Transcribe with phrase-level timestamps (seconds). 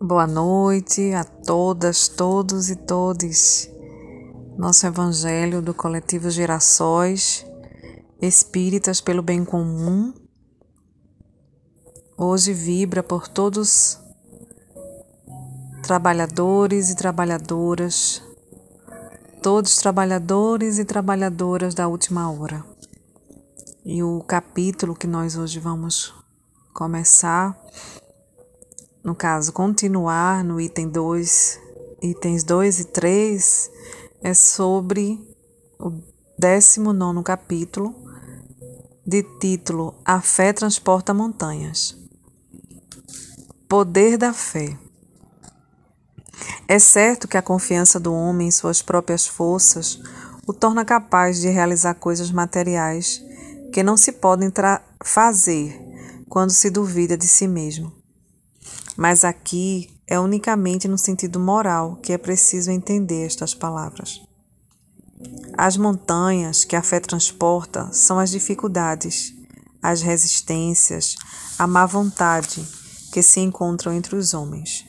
[0.00, 3.68] Boa noite a todas, todos e todes.
[4.56, 7.44] Nosso Evangelho do Coletivo Gerações,
[8.22, 10.14] Espíritas pelo Bem Comum,
[12.16, 13.98] hoje vibra por todos
[15.82, 18.22] trabalhadores e trabalhadoras,
[19.42, 22.64] todos trabalhadores e trabalhadoras da última hora.
[23.84, 26.14] E o capítulo que nós hoje vamos
[26.72, 27.58] começar
[29.08, 31.60] no caso, continuar no item 2,
[32.02, 33.70] itens 2 e 3,
[34.20, 35.18] é sobre
[35.80, 35.90] o
[36.38, 37.94] 19 capítulo,
[39.06, 41.96] de título A Fé Transporta Montanhas.
[43.66, 44.78] Poder da fé.
[46.68, 49.98] É certo que a confiança do homem em suas próprias forças
[50.46, 53.24] o torna capaz de realizar coisas materiais
[53.72, 54.52] que não se podem
[55.02, 55.80] fazer
[56.28, 57.97] quando se duvida de si mesmo.
[59.00, 64.20] Mas aqui é unicamente no sentido moral que é preciso entender estas palavras.
[65.56, 69.32] As montanhas que a fé transporta são as dificuldades,
[69.80, 71.14] as resistências,
[71.56, 72.66] a má vontade
[73.12, 74.84] que se encontram entre os homens,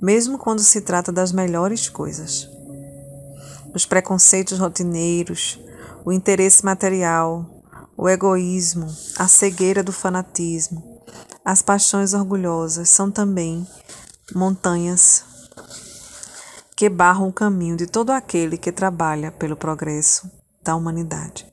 [0.00, 2.46] mesmo quando se trata das melhores coisas.
[3.74, 5.58] Os preconceitos rotineiros,
[6.04, 7.62] o interesse material,
[7.96, 10.91] o egoísmo, a cegueira do fanatismo,
[11.44, 13.66] as paixões orgulhosas são também
[14.34, 15.24] montanhas
[16.76, 20.30] que barram o caminho de todo aquele que trabalha pelo progresso
[20.62, 21.46] da humanidade.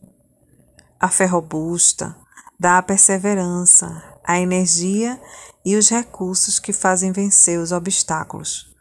[1.00, 2.16] A fé robusta
[2.60, 5.20] dá a perseverança, a energia
[5.66, 8.76] e os recursos que fazem vencer os obstáculos,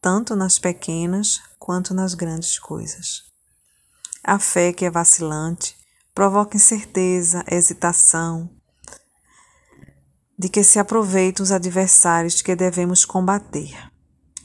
[0.00, 3.24] tanto nas pequenas quanto nas grandes coisas.
[4.22, 5.76] A fé que é vacilante
[6.14, 8.50] provoca incerteza, hesitação,
[10.40, 13.76] de que se aproveitam os adversários que devemos combater.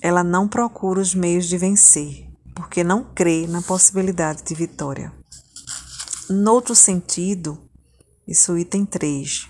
[0.01, 5.13] Ela não procura os meios de vencer, porque não crê na possibilidade de vitória.
[6.29, 7.57] Noutro sentido,
[8.27, 9.47] isso item 3.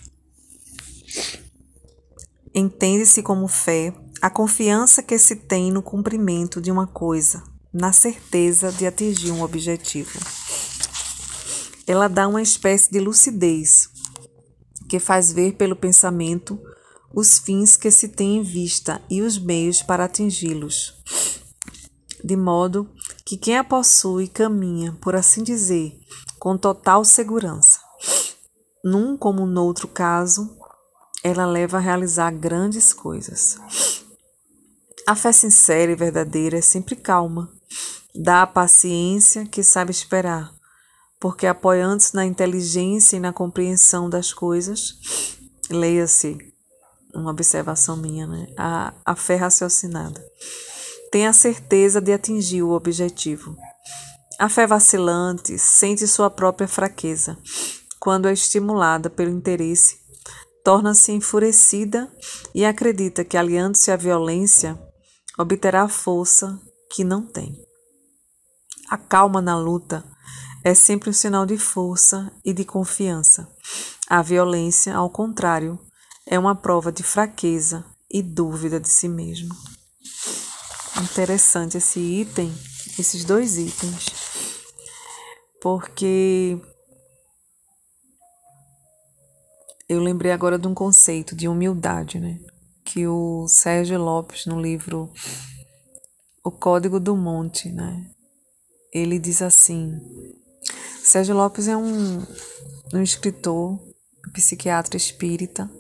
[2.54, 7.42] Entende-se como fé a confiança que se tem no cumprimento de uma coisa,
[7.74, 10.20] na certeza de atingir um objetivo.
[11.88, 13.90] Ela dá uma espécie de lucidez,
[14.90, 16.60] que faz ver pelo pensamento
[17.14, 21.02] os fins que se tem em vista e os meios para atingi-los,
[22.24, 22.90] de modo
[23.26, 25.98] que quem a possui caminha, por assim dizer,
[26.40, 27.80] com total segurança.
[28.84, 30.58] Num como no outro caso,
[31.24, 33.58] ela leva a realizar grandes coisas.
[35.08, 37.52] A fé sincera e verdadeira é sempre calma,
[38.14, 40.55] dá a paciência que sabe esperar,
[41.20, 45.00] porque apoiando-se na inteligência e na compreensão das coisas,
[45.70, 46.38] leia-se
[47.14, 48.48] uma observação minha, né?
[48.58, 50.24] A, a fé raciocinada.
[51.12, 53.56] Tem a certeza de atingir o objetivo.
[54.38, 57.38] A fé vacilante sente sua própria fraqueza.
[58.00, 59.98] Quando é estimulada pelo interesse,
[60.64, 62.12] torna-se enfurecida
[62.54, 64.78] e acredita que, aliando-se à violência,
[65.38, 66.60] obterá força
[66.92, 67.56] que não tem.
[68.90, 70.04] A calma na luta
[70.66, 73.48] é sempre um sinal de força e de confiança.
[74.10, 75.80] A violência, ao contrário,
[76.26, 79.56] é uma prova de fraqueza e dúvida de si mesmo.
[81.04, 82.52] Interessante esse item,
[82.98, 84.08] esses dois itens,
[85.62, 86.60] porque
[89.88, 92.40] eu lembrei agora de um conceito de humildade, né?
[92.84, 95.14] Que o Sérgio Lopes, no livro
[96.44, 98.10] O Código do Monte, né?
[98.92, 100.02] Ele diz assim:
[101.16, 102.22] Sérgio Lopes é um,
[102.94, 103.80] um escritor,
[104.34, 105.72] psiquiatra espírita,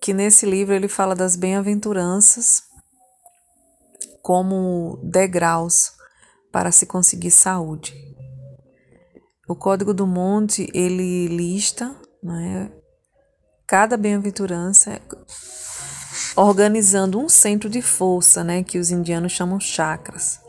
[0.00, 2.62] que nesse livro ele fala das bem-aventuranças
[4.22, 5.92] como degraus
[6.50, 7.92] para se conseguir saúde.
[9.46, 12.72] O Código do Monte ele lista né,
[13.66, 14.98] cada bem-aventurança
[16.34, 20.40] organizando um centro de força, né, que os indianos chamam chakras.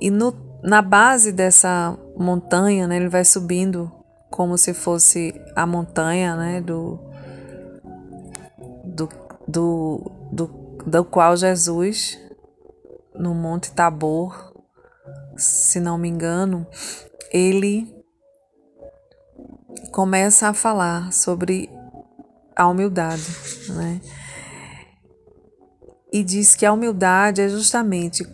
[0.00, 3.92] E no na base dessa montanha, né, ele vai subindo
[4.30, 6.98] como se fosse a montanha, né, do,
[8.82, 9.08] do,
[9.46, 10.46] do, do,
[10.86, 12.18] do qual Jesus,
[13.14, 14.54] no Monte Tabor,
[15.36, 16.66] se não me engano,
[17.30, 17.94] ele
[19.92, 21.68] começa a falar sobre
[22.56, 23.22] a humildade,
[23.68, 24.00] né?
[26.10, 28.24] E diz que a humildade é justamente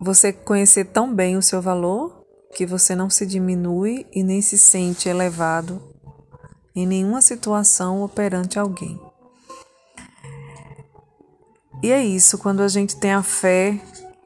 [0.00, 2.24] você conhecer tão bem o seu valor
[2.54, 5.82] que você não se diminui e nem se sente elevado
[6.74, 9.00] em nenhuma situação ou perante alguém.
[11.82, 13.80] E é isso, quando a gente tem a fé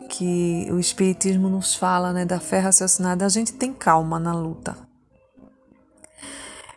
[0.08, 4.76] que o Espiritismo nos fala, né, da fé raciocinada, a gente tem calma na luta.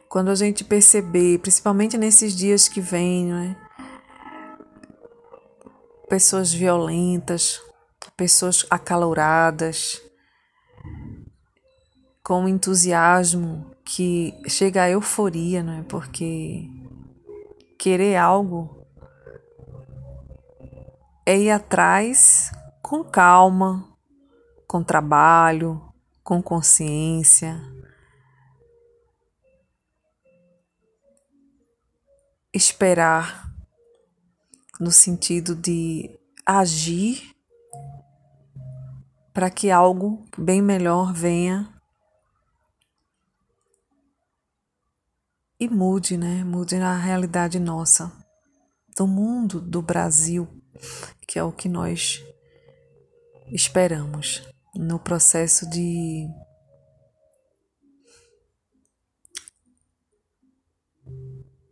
[0.10, 3.58] Quando a gente perceber, principalmente nesses dias que vêm, né,
[6.08, 7.62] pessoas violentas,
[8.12, 10.02] pessoas acaloradas,
[12.24, 15.86] com entusiasmo que chega a euforia, né?
[15.88, 16.68] Porque
[17.78, 18.86] querer algo
[21.26, 23.88] é ir atrás com calma,
[24.68, 25.82] com trabalho,
[26.24, 27.62] com consciência.
[32.52, 33.52] Esperar
[34.80, 37.35] no sentido de agir
[39.36, 41.70] para que algo bem melhor venha
[45.60, 46.42] e mude, né?
[46.46, 48.14] Mude a realidade nossa,
[48.96, 50.48] do mundo, do Brasil,
[51.28, 52.24] que é o que nós
[53.48, 54.42] esperamos
[54.74, 56.30] no processo de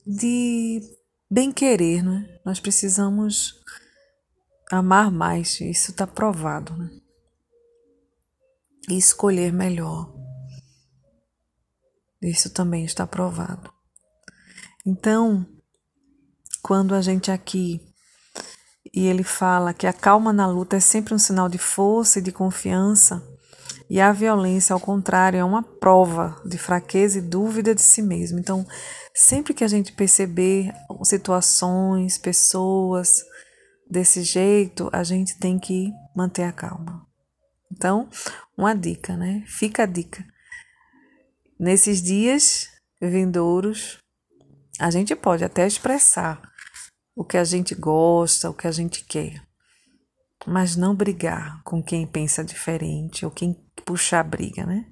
[0.06, 0.82] de
[1.32, 2.42] bem querer, né?
[2.44, 3.64] Nós precisamos
[4.70, 7.03] amar mais, isso está provado, né?
[8.90, 10.14] E escolher melhor.
[12.22, 13.72] Isso também está provado.
[14.86, 15.46] Então,
[16.62, 17.82] quando a gente aqui
[18.94, 22.22] e ele fala que a calma na luta é sempre um sinal de força e
[22.22, 23.24] de confiança,
[23.90, 28.40] e a violência, ao contrário, é uma prova de fraqueza e dúvida de si mesmo.
[28.40, 28.66] Então,
[29.14, 33.24] sempre que a gente perceber situações, pessoas
[33.90, 37.06] desse jeito, a gente tem que manter a calma.
[37.76, 38.08] Então,
[38.56, 39.44] uma dica, né?
[39.48, 40.24] Fica a dica.
[41.60, 42.70] Nesses dias
[43.02, 43.98] vindouros,
[44.80, 46.40] a gente pode até expressar
[47.16, 49.42] o que a gente gosta, o que a gente quer,
[50.46, 53.54] mas não brigar com quem pensa diferente ou quem
[53.84, 54.86] puxar briga, né?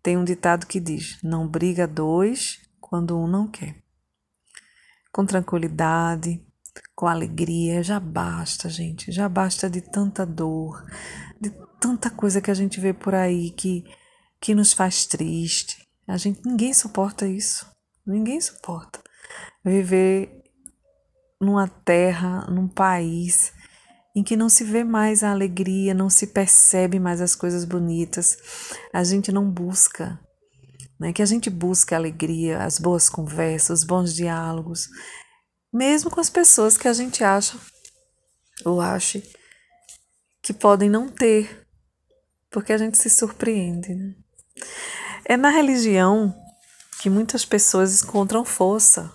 [0.00, 3.82] Tem um ditado que diz: não briga dois quando um não quer.
[5.12, 6.40] Com tranquilidade,
[6.94, 10.84] com alegria, já basta, gente, já basta de tanta dor,
[11.40, 11.50] de
[11.80, 13.84] tanta coisa que a gente vê por aí que,
[14.38, 15.88] que nos faz triste.
[16.06, 17.66] A gente, ninguém suporta isso,
[18.06, 19.00] ninguém suporta
[19.64, 20.42] viver
[21.40, 23.52] numa terra, num país
[24.14, 28.36] em que não se vê mais a alegria, não se percebe mais as coisas bonitas,
[28.92, 30.18] a gente não busca,
[30.98, 31.12] né?
[31.12, 34.88] Que a gente busca a alegria, as boas conversas, os bons diálogos,
[35.72, 37.56] mesmo com as pessoas que a gente acha
[38.64, 39.22] ou ache
[40.42, 41.66] que podem não ter,
[42.50, 43.94] porque a gente se surpreende.
[43.94, 44.14] Né?
[45.24, 46.34] É na religião
[47.00, 49.10] que muitas pessoas encontram força,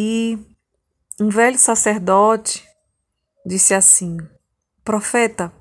[0.00, 0.38] e
[1.20, 2.64] um velho sacerdote
[3.44, 4.16] disse assim:
[4.84, 5.52] Profeta,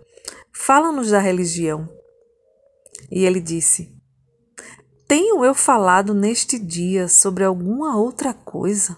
[0.53, 1.89] fala-nos da religião.
[3.09, 3.99] E ele disse:
[5.07, 8.95] Tenho eu falado neste dia sobre alguma outra coisa?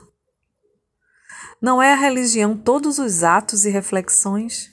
[1.61, 4.69] Não é a religião todos os atos e reflexões?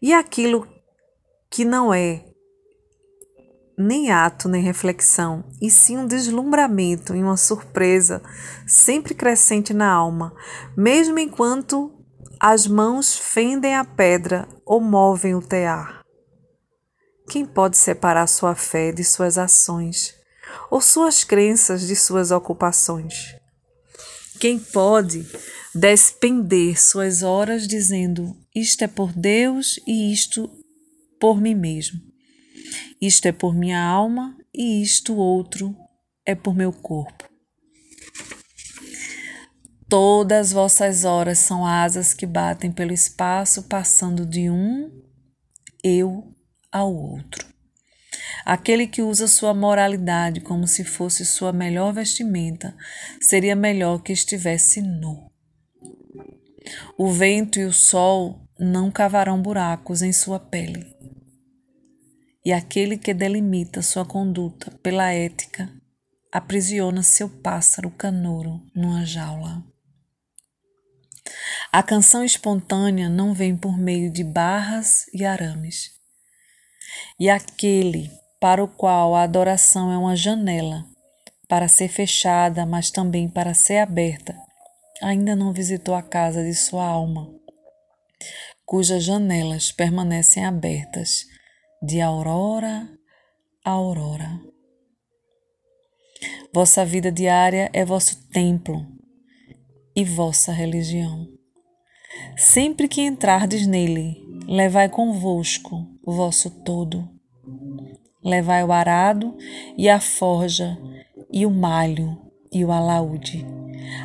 [0.00, 0.66] E aquilo
[1.54, 2.24] que não é
[3.78, 8.20] nem ato nem reflexão, e sim um deslumbramento e uma surpresa
[8.66, 10.34] sempre crescente na alma,
[10.76, 11.92] mesmo enquanto
[12.40, 16.02] as mãos fendem a pedra ou movem o tear.
[17.30, 20.12] Quem pode separar sua fé de suas ações,
[20.68, 23.32] ou suas crenças de suas ocupações?
[24.40, 25.24] Quem pode
[25.72, 30.63] despender suas horas dizendo isto é por Deus e isto
[31.24, 31.98] por mim mesmo?
[33.00, 35.74] Isto é por minha alma e isto outro
[36.26, 37.26] é por meu corpo.
[39.88, 44.90] Todas vossas horas são asas que batem pelo espaço, passando de um
[45.82, 46.30] eu
[46.70, 47.48] ao outro.
[48.44, 52.76] Aquele que usa sua moralidade como se fosse sua melhor vestimenta
[53.18, 55.32] seria melhor que estivesse nu.
[56.98, 60.93] O vento e o sol não cavarão buracos em sua pele
[62.44, 65.72] e aquele que delimita sua conduta pela ética
[66.30, 69.64] aprisiona seu pássaro canouro numa jaula.
[71.72, 75.90] A canção espontânea não vem por meio de barras e arames.
[77.18, 78.10] E aquele
[78.40, 80.84] para o qual a adoração é uma janela,
[81.48, 84.36] para ser fechada, mas também para ser aberta,
[85.02, 87.32] ainda não visitou a casa de sua alma,
[88.66, 91.24] cujas janelas permanecem abertas
[91.84, 92.88] de aurora
[93.62, 94.40] a aurora.
[96.52, 98.86] Vossa vida diária é vosso templo
[99.94, 101.28] e vossa religião.
[102.38, 104.16] Sempre que entrardes nele,
[104.48, 107.06] levai convosco o vosso todo.
[108.22, 109.36] Levai o arado
[109.76, 110.78] e a forja,
[111.30, 112.18] e o malho
[112.50, 113.44] e o alaúde,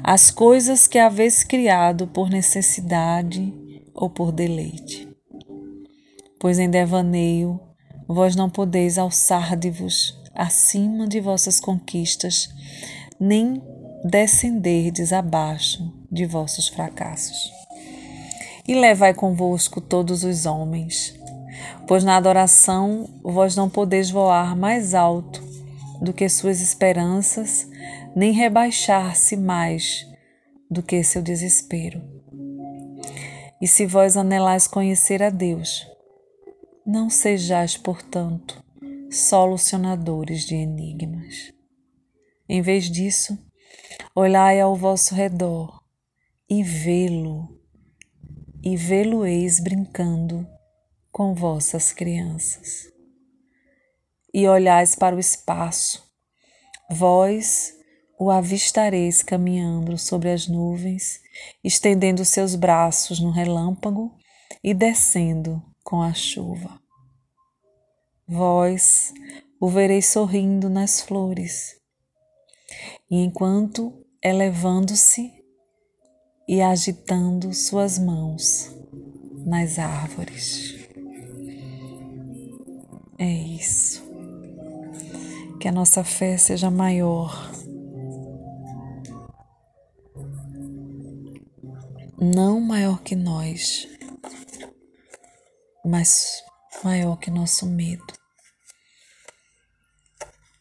[0.03, 3.53] as coisas que haveis criado por necessidade
[3.93, 5.07] ou por deleite.
[6.39, 7.68] Pois em devaneio
[8.09, 12.49] vós não podeis alçar-de-vos acima de vossas conquistas,
[13.19, 13.61] nem
[14.03, 17.51] descenderdes abaixo de vossos fracassos.
[18.67, 21.13] E levai convosco todos os homens,
[21.87, 25.43] pois na adoração vós não podeis voar mais alto
[26.01, 27.67] do que suas esperanças,
[28.15, 30.07] nem rebaixar-se mais
[30.69, 32.01] do que seu desespero.
[33.61, 35.85] E se vós anelais conhecer a Deus,
[36.89, 38.63] não sejais, portanto,
[39.11, 41.53] solucionadores de enigmas.
[42.47, 43.37] Em vez disso,
[44.15, 45.83] olhai ao vosso redor
[46.49, 47.61] e vê-lo,
[48.63, 50.47] e vê-lo-eis brincando
[51.11, 52.91] com vossas crianças.
[54.33, 56.03] E olhais para o espaço,
[56.89, 57.71] vós
[58.19, 61.21] o avistareis caminhando sobre as nuvens,
[61.63, 64.11] estendendo seus braços no relâmpago
[64.63, 66.79] e descendo com a chuva.
[68.27, 69.11] Vós
[69.59, 71.81] o vereis sorrindo nas flores,
[73.09, 75.33] e enquanto elevando-se
[76.47, 78.71] e agitando suas mãos
[79.47, 80.77] nas árvores.
[83.17, 84.07] É isso.
[85.59, 87.51] Que a nossa fé seja maior.
[92.21, 93.88] Não maior que nós,
[95.85, 96.43] mas
[96.83, 98.13] maior que nosso medo.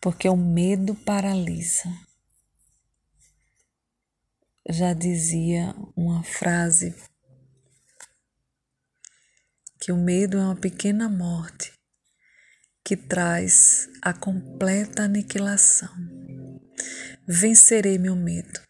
[0.00, 1.88] Porque o medo paralisa.
[4.70, 6.94] Já dizia uma frase
[9.80, 11.72] que o medo é uma pequena morte
[12.84, 15.90] que traz a completa aniquilação.
[17.26, 18.60] Vencerei meu medo.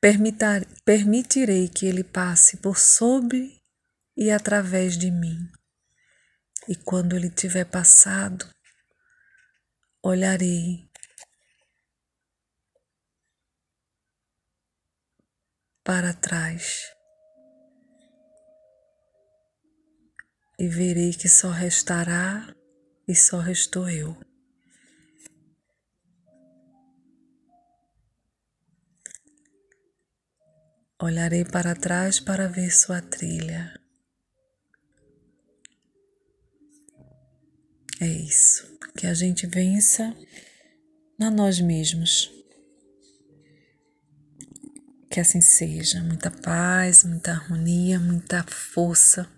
[0.00, 3.61] Permitar, permitirei que ele passe por sobre
[4.16, 5.50] e através de mim.
[6.68, 8.48] E quando ele tiver passado,
[10.02, 10.88] olharei
[15.84, 16.92] para trás
[20.58, 22.54] e verei que só restará
[23.08, 24.16] e só restou eu.
[31.00, 33.81] Olharei para trás para ver sua trilha.
[38.02, 38.66] É isso.
[38.96, 40.12] Que a gente vença
[41.16, 42.28] na nós mesmos.
[45.08, 46.02] Que assim seja.
[46.02, 49.28] Muita paz, muita harmonia, muita força,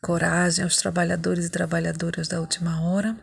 [0.00, 3.18] coragem aos trabalhadores e trabalhadoras da última hora.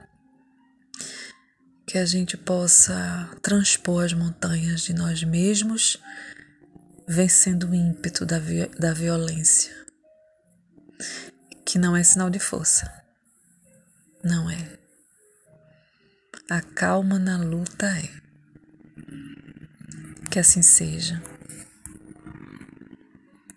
[1.88, 5.98] Que a gente possa transpor as montanhas de nós mesmos,
[7.08, 9.74] vencendo o ímpeto da, vi da violência,
[11.66, 13.01] que não é sinal de força
[14.24, 14.78] não é.
[16.50, 18.10] A calma na luta é.
[20.30, 21.22] Que assim seja.